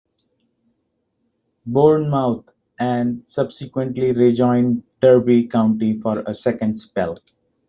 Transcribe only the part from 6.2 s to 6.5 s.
a